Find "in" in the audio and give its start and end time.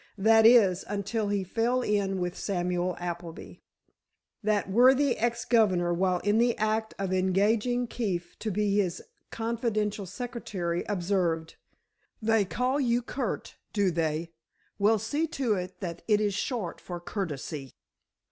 1.83-2.19, 6.21-6.39